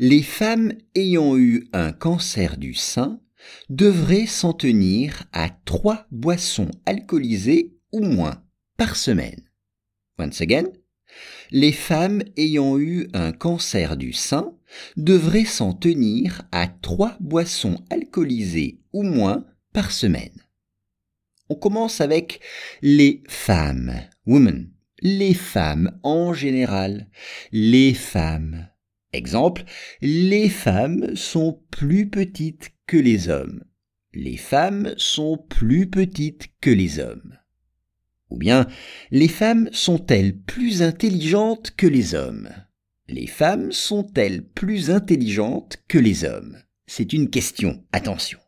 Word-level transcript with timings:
Les 0.00 0.22
femmes 0.22 0.72
ayant 0.94 1.36
eu 1.36 1.68
un 1.72 1.90
cancer 1.90 2.56
du 2.56 2.72
sein 2.72 3.20
devraient 3.68 4.26
s'en 4.26 4.52
tenir 4.52 5.24
à 5.32 5.50
trois 5.50 6.06
boissons 6.12 6.70
alcoolisées 6.86 7.74
ou 7.90 8.00
moins 8.00 8.44
par 8.76 8.94
semaine. 8.94 9.42
Once 10.16 10.40
again, 10.40 10.66
les 11.50 11.72
femmes 11.72 12.22
ayant 12.36 12.78
eu 12.78 13.08
un 13.12 13.32
cancer 13.32 13.96
du 13.96 14.12
sein 14.12 14.54
devraient 14.96 15.44
s'en 15.44 15.72
tenir 15.72 16.42
à 16.52 16.68
trois 16.68 17.16
boissons 17.18 17.82
alcoolisées 17.90 18.80
ou 18.92 19.02
moins 19.02 19.46
par 19.72 19.90
semaine. 19.90 20.44
On 21.48 21.56
commence 21.56 22.00
avec 22.00 22.40
les 22.82 23.24
femmes, 23.26 23.94
women, 24.26 24.70
les 25.00 25.34
femmes 25.34 25.98
en 26.04 26.34
général, 26.34 27.08
les 27.50 27.94
femmes. 27.94 28.68
Exemple, 29.12 29.64
les 30.02 30.48
femmes 30.48 31.16
sont 31.16 31.62
plus 31.70 32.08
petites 32.10 32.72
que 32.86 32.96
les 32.96 33.28
hommes. 33.28 33.64
Les 34.12 34.36
femmes 34.36 34.94
sont 34.96 35.38
plus 35.38 35.88
petites 35.88 36.48
que 36.60 36.70
les 36.70 36.98
hommes. 36.98 37.38
Ou 38.30 38.36
bien, 38.36 38.66
les 39.10 39.28
femmes 39.28 39.70
sont-elles 39.72 40.36
plus 40.36 40.82
intelligentes 40.82 41.72
que 41.76 41.86
les 41.86 42.14
hommes? 42.14 42.50
Les 43.08 43.26
femmes 43.26 43.72
sont-elles 43.72 44.44
plus 44.44 44.90
intelligentes 44.90 45.78
que 45.88 45.98
les 45.98 46.24
hommes? 46.24 46.58
C'est 46.86 47.14
une 47.14 47.30
question, 47.30 47.84
attention. 47.92 48.38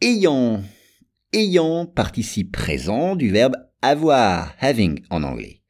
Ayant, 0.00 0.62
ayant 1.32 1.86
participe 1.86 2.50
présent 2.50 3.14
du 3.14 3.30
verbe 3.30 3.54
avoir, 3.80 4.56
having 4.60 5.00
en 5.10 5.22
anglais. 5.22 5.62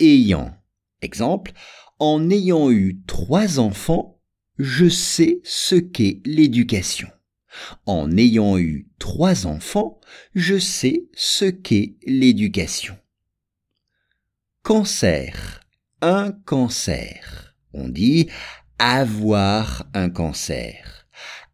Ayant, 0.00 0.54
exemple, 1.02 1.52
en 1.98 2.30
ayant 2.30 2.70
eu 2.70 3.00
trois 3.06 3.58
enfants, 3.58 4.20
je 4.58 4.88
sais 4.88 5.40
ce 5.44 5.76
qu'est 5.76 6.20
l'éducation. 6.24 7.08
En 7.86 8.16
ayant 8.16 8.58
eu 8.58 8.88
trois 8.98 9.46
enfants, 9.46 10.00
je 10.34 10.58
sais 10.58 11.08
ce 11.14 11.46
qu'est 11.46 11.96
l'éducation. 12.06 12.96
Cancer. 14.62 15.60
Un 16.02 16.32
cancer. 16.32 17.54
On 17.72 17.88
dit 17.88 18.28
avoir 18.78 19.88
un 19.94 20.10
cancer. 20.10 21.06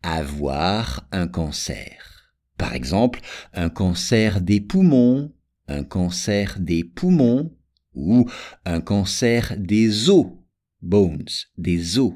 Avoir 0.03 1.07
un 1.13 1.29
cancer. 1.29 2.33
Par 2.59 2.75
exemple, 2.75 3.21
un 3.53 3.69
cancer 3.69 4.41
des 4.41 4.61
poumons, 4.61 5.33
un 5.69 5.85
cancer 5.85 6.59
des 6.59 6.85
poumons, 6.85 7.55
ou 7.95 8.29
un 8.65 8.81
cancer 8.81 9.55
des 9.59 10.11
os, 10.11 10.27
bones, 10.81 11.47
des 11.59 11.99
os, 11.99 12.13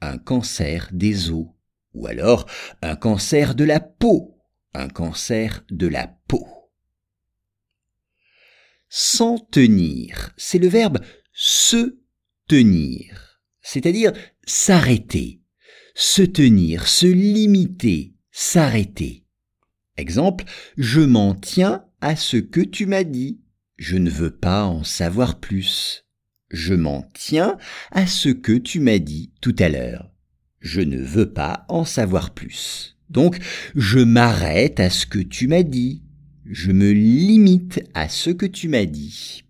un 0.00 0.18
cancer 0.18 0.88
des 0.92 1.30
os, 1.30 1.46
ou 1.94 2.06
alors 2.06 2.46
un 2.82 2.96
cancer 2.96 3.54
de 3.54 3.64
la 3.64 3.80
peau, 3.80 4.36
un 4.74 4.88
cancer 4.88 5.64
de 5.70 5.86
la 5.86 6.06
peau. 6.28 6.46
S'en 8.88 9.38
tenir, 9.38 10.32
c'est 10.36 10.58
le 10.58 10.68
verbe 10.68 10.98
se 11.32 11.98
tenir, 12.48 13.40
c'est-à-dire 13.60 14.12
s'arrêter, 14.44 15.40
se 15.94 16.22
tenir, 16.22 16.88
se 16.88 17.06
limiter, 17.06 18.14
s'arrêter. 18.32 19.24
Exemple, 19.96 20.44
je 20.76 21.00
m'en 21.00 21.34
tiens 21.34 21.84
à 22.00 22.16
ce 22.16 22.38
que 22.38 22.60
tu 22.60 22.86
m'as 22.86 23.04
dit. 23.04 23.40
Je 23.78 23.96
ne 23.96 24.10
veux 24.10 24.32
pas 24.32 24.64
en 24.64 24.82
savoir 24.82 25.38
plus. 25.38 26.04
Je 26.50 26.74
m'en 26.74 27.08
tiens 27.14 27.56
à 27.92 28.08
ce 28.08 28.28
que 28.28 28.52
tu 28.52 28.80
m'as 28.80 28.98
dit 28.98 29.32
tout 29.40 29.54
à 29.60 29.68
l'heure. 29.68 30.10
Je 30.60 30.80
ne 30.80 30.98
veux 30.98 31.32
pas 31.32 31.64
en 31.68 31.84
savoir 31.84 32.34
plus. 32.34 32.96
Donc, 33.08 33.38
je 33.76 34.00
m'arrête 34.00 34.80
à 34.80 34.90
ce 34.90 35.06
que 35.06 35.20
tu 35.20 35.46
m'as 35.46 35.62
dit. 35.62 36.02
Je 36.44 36.72
me 36.72 36.90
limite 36.90 37.80
à 37.94 38.08
ce 38.08 38.30
que 38.30 38.46
tu 38.46 38.68
m'as 38.68 38.84
dit. 38.84 39.44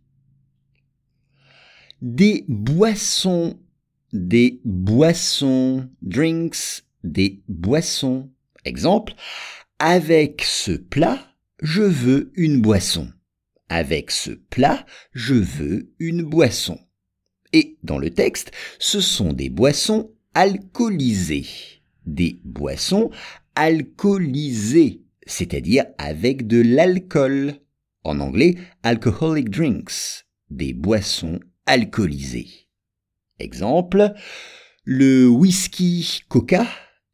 Des 2.02 2.44
boissons, 2.48 3.58
des 4.12 4.60
boissons, 4.64 5.88
drinks, 6.02 6.84
des 7.02 7.40
boissons. 7.48 8.30
Exemple, 8.66 9.14
avec 9.78 10.42
ce 10.44 10.72
plat, 10.72 11.18
je 11.62 11.82
veux 11.82 12.30
une 12.34 12.60
boisson. 12.60 13.10
Avec 13.68 14.10
ce 14.10 14.30
plat, 14.30 14.86
je 15.12 15.34
veux 15.34 15.92
une 15.98 16.22
boisson. 16.22 16.78
Et 17.52 17.78
dans 17.82 17.98
le 17.98 18.10
texte, 18.10 18.50
ce 18.78 19.00
sont 19.00 19.32
des 19.32 19.50
boissons 19.50 20.10
alcoolisées. 20.34 21.46
Des 22.06 22.40
boissons 22.44 23.10
alcoolisées, 23.54 25.02
c'est-à-dire 25.26 25.84
avec 25.98 26.46
de 26.46 26.62
l'alcool. 26.62 27.54
En 28.04 28.20
anglais, 28.20 28.56
alcoholic 28.82 29.50
drinks. 29.50 30.24
Des 30.50 30.72
boissons 30.72 31.40
alcoolisées. 31.66 32.68
Exemple, 33.38 34.14
le 34.84 35.28
whisky 35.28 36.22
coca 36.28 36.66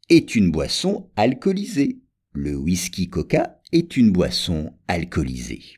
est 0.09 0.35
une 0.35 0.51
boisson 0.51 1.09
alcoolisée. 1.17 1.99
Le 2.31 2.55
whisky 2.55 3.09
coca 3.09 3.59
est 3.73 3.97
une 3.97 4.11
boisson 4.11 4.73
alcoolisée 4.87 5.77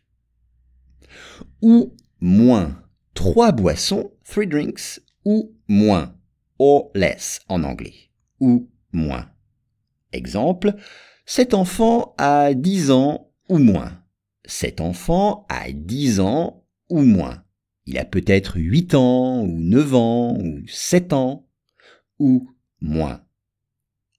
ou 1.61 1.93
moins 2.19 2.81
trois 3.13 3.51
boissons, 3.51 4.11
three 4.23 4.47
drinks, 4.47 5.01
ou 5.25 5.55
moins, 5.67 6.15
or 6.59 6.91
less 6.93 7.41
en 7.49 7.63
anglais, 7.63 8.11
ou 8.39 8.69
moins. 8.91 9.29
Exemple, 10.13 10.75
cet 11.25 11.53
enfant 11.53 12.13
a 12.17 12.53
dix 12.53 12.91
ans 12.91 13.31
ou 13.49 13.57
moins. 13.57 14.03
Cet 14.45 14.81
enfant 14.81 15.45
a 15.49 15.71
dix 15.71 16.19
ans 16.19 16.63
ou 16.89 17.01
moins. 17.01 17.43
Il 17.85 17.97
a 17.97 18.05
peut-être 18.05 18.57
huit 18.57 18.93
ans 18.95 19.41
ou 19.41 19.59
neuf 19.59 19.93
ans 19.93 20.37
ou 20.37 20.61
sept 20.67 21.11
ans 21.11 21.47
ou 22.19 22.49
moins. 22.79 23.23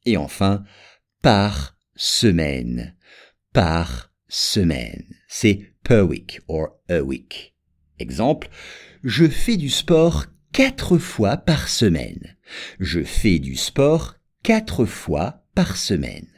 Et 0.04 0.16
enfin, 0.16 0.64
par 1.22 1.76
semaine. 1.94 2.96
Par 3.52 4.07
semaine. 4.28 5.04
C'est 5.28 5.72
per 5.82 6.02
week 6.02 6.40
or 6.48 6.78
a 6.88 7.00
week. 7.00 7.54
Exemple, 7.98 8.48
je 9.04 9.26
fais 9.26 9.56
du 9.56 9.70
sport 9.70 10.26
quatre 10.52 10.98
fois 10.98 11.36
par 11.36 11.68
semaine. 11.68 12.36
Je 12.78 13.02
fais 13.02 13.38
du 13.38 13.56
sport 13.56 14.16
quatre 14.42 14.84
fois 14.84 15.44
par 15.54 15.76
semaine. 15.76 16.28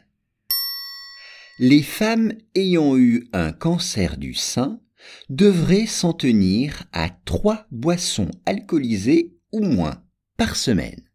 Les 1.59 1.83
femmes 1.83 2.33
ayant 2.55 2.97
eu 2.97 3.29
un 3.33 3.53
cancer 3.53 4.17
du 4.17 4.35
sein 4.35 4.81
devraient 5.29 5.87
s'en 5.87 6.13
tenir 6.13 6.85
à 6.93 7.11
trois 7.11 7.67
boissons 7.71 8.31
alcoolisées 8.47 9.35
ou 9.53 9.61
moins 9.61 10.03
par 10.37 10.57
semaine. 10.57 11.10